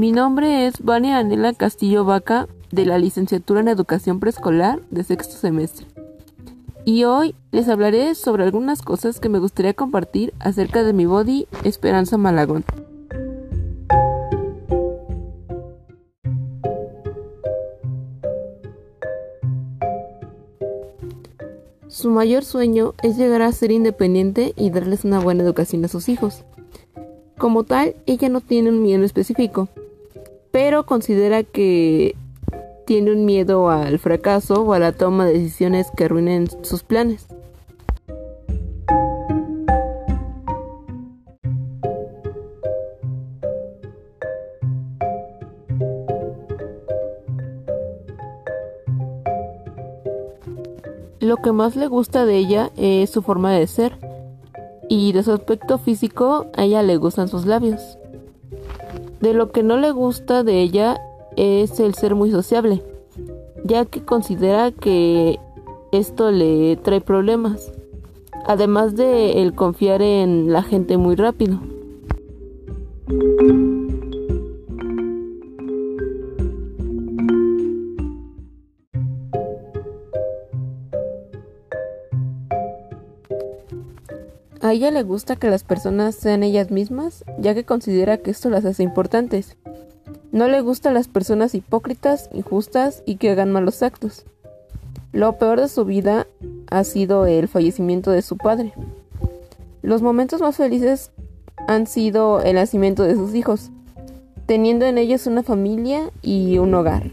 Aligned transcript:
Mi 0.00 0.12
nombre 0.12 0.66
es 0.66 0.82
Vania 0.82 1.18
Anela 1.18 1.52
Castillo 1.52 2.06
Vaca 2.06 2.48
de 2.72 2.86
la 2.86 2.96
licenciatura 2.96 3.60
en 3.60 3.68
Educación 3.68 4.18
Preescolar 4.18 4.80
de 4.88 5.04
sexto 5.04 5.34
semestre. 5.34 5.84
Y 6.86 7.04
hoy 7.04 7.34
les 7.50 7.68
hablaré 7.68 8.14
sobre 8.14 8.44
algunas 8.44 8.80
cosas 8.80 9.20
que 9.20 9.28
me 9.28 9.38
gustaría 9.38 9.74
compartir 9.74 10.32
acerca 10.38 10.84
de 10.84 10.94
mi 10.94 11.04
body 11.04 11.48
Esperanza 11.64 12.16
Malagón. 12.16 12.64
Su 21.88 22.08
mayor 22.08 22.46
sueño 22.46 22.94
es 23.02 23.18
llegar 23.18 23.42
a 23.42 23.52
ser 23.52 23.70
independiente 23.70 24.54
y 24.56 24.70
darles 24.70 25.04
una 25.04 25.20
buena 25.20 25.42
educación 25.42 25.84
a 25.84 25.88
sus 25.88 26.08
hijos. 26.08 26.42
Como 27.36 27.64
tal, 27.64 27.96
ella 28.06 28.30
no 28.30 28.40
tiene 28.40 28.70
un 28.70 28.82
miedo 28.82 29.04
específico, 29.04 29.68
pero 30.50 30.86
considera 30.86 31.42
que 31.42 32.16
tiene 32.86 33.12
un 33.12 33.24
miedo 33.24 33.70
al 33.70 33.98
fracaso 33.98 34.62
o 34.62 34.72
a 34.72 34.78
la 34.78 34.92
toma 34.92 35.26
de 35.26 35.34
decisiones 35.34 35.88
que 35.96 36.04
arruinen 36.04 36.48
sus 36.62 36.82
planes. 36.82 37.26
Lo 51.20 51.36
que 51.36 51.52
más 51.52 51.76
le 51.76 51.86
gusta 51.86 52.26
de 52.26 52.38
ella 52.38 52.72
es 52.76 53.10
su 53.10 53.22
forma 53.22 53.52
de 53.52 53.68
ser 53.68 53.96
y 54.88 55.12
de 55.12 55.22
su 55.22 55.32
aspecto 55.32 55.78
físico 55.78 56.46
a 56.56 56.64
ella 56.64 56.82
le 56.82 56.96
gustan 56.96 57.28
sus 57.28 57.46
labios. 57.46 57.99
De 59.20 59.34
lo 59.34 59.52
que 59.52 59.62
no 59.62 59.76
le 59.76 59.90
gusta 59.90 60.42
de 60.42 60.62
ella 60.62 60.98
es 61.36 61.78
el 61.78 61.94
ser 61.94 62.14
muy 62.14 62.30
sociable, 62.30 62.82
ya 63.64 63.84
que 63.84 64.02
considera 64.02 64.72
que 64.72 65.38
esto 65.92 66.30
le 66.30 66.76
trae 66.76 67.00
problemas, 67.00 67.72
además 68.46 68.96
de 68.96 69.42
el 69.42 69.54
confiar 69.54 70.02
en 70.02 70.52
la 70.52 70.62
gente 70.62 70.96
muy 70.96 71.16
rápido. 71.16 71.60
A 84.62 84.74
ella 84.74 84.90
le 84.90 85.02
gusta 85.02 85.36
que 85.36 85.48
las 85.48 85.64
personas 85.64 86.14
sean 86.14 86.42
ellas 86.42 86.70
mismas, 86.70 87.24
ya 87.38 87.54
que 87.54 87.64
considera 87.64 88.18
que 88.18 88.30
esto 88.30 88.50
las 88.50 88.66
hace 88.66 88.82
importantes. 88.82 89.56
No 90.32 90.48
le 90.48 90.60
gustan 90.60 90.92
las 90.92 91.08
personas 91.08 91.54
hipócritas, 91.54 92.28
injustas 92.32 93.02
y 93.06 93.16
que 93.16 93.30
hagan 93.30 93.52
malos 93.52 93.82
actos. 93.82 94.26
Lo 95.12 95.38
peor 95.38 95.60
de 95.60 95.68
su 95.68 95.86
vida 95.86 96.26
ha 96.70 96.84
sido 96.84 97.24
el 97.24 97.48
fallecimiento 97.48 98.10
de 98.10 98.20
su 98.20 98.36
padre. 98.36 98.74
Los 99.80 100.02
momentos 100.02 100.42
más 100.42 100.56
felices 100.56 101.10
han 101.66 101.86
sido 101.86 102.42
el 102.42 102.56
nacimiento 102.56 103.02
de 103.04 103.14
sus 103.14 103.34
hijos, 103.34 103.70
teniendo 104.44 104.84
en 104.84 104.98
ellos 104.98 105.26
una 105.26 105.42
familia 105.42 106.10
y 106.20 106.58
un 106.58 106.74
hogar. 106.74 107.10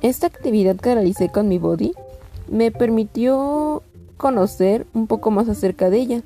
Esta 0.00 0.28
actividad 0.28 0.76
que 0.76 0.94
realicé 0.94 1.28
con 1.28 1.48
mi 1.48 1.58
body 1.58 1.92
me 2.48 2.70
permitió 2.70 3.82
conocer 4.16 4.86
un 4.94 5.06
poco 5.06 5.30
más 5.30 5.48
acerca 5.48 5.90
de 5.90 5.98
ella. 5.98 6.22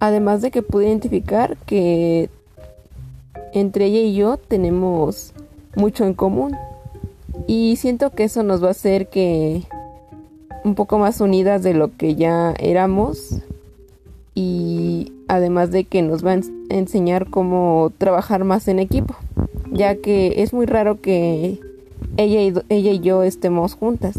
Además 0.00 0.40
de 0.42 0.50
que 0.50 0.62
pude 0.62 0.86
identificar 0.86 1.56
que 1.66 2.30
entre 3.52 3.86
ella 3.86 4.00
y 4.00 4.14
yo 4.14 4.36
tenemos 4.36 5.32
mucho 5.76 6.04
en 6.04 6.14
común. 6.14 6.56
Y 7.46 7.76
siento 7.76 8.10
que 8.10 8.24
eso 8.24 8.42
nos 8.42 8.62
va 8.62 8.68
a 8.68 8.72
hacer 8.72 9.08
que 9.08 9.62
un 10.64 10.74
poco 10.74 10.98
más 10.98 11.20
unidas 11.20 11.62
de 11.62 11.74
lo 11.74 11.94
que 11.96 12.14
ya 12.14 12.54
éramos. 12.58 13.42
Y 14.34 15.12
además 15.28 15.70
de 15.70 15.84
que 15.84 16.00
nos 16.00 16.24
va 16.24 16.32
a 16.32 16.40
enseñar 16.70 17.28
cómo 17.28 17.92
trabajar 17.98 18.44
más 18.44 18.68
en 18.68 18.78
equipo. 18.78 19.14
Ya 19.70 19.96
que 19.96 20.42
es 20.42 20.52
muy 20.52 20.66
raro 20.66 21.00
que 21.00 21.60
ella 22.16 22.42
y, 22.42 22.52
ella 22.68 22.92
y 22.92 23.00
yo 23.00 23.22
estemos 23.22 23.74
juntas. 23.74 24.18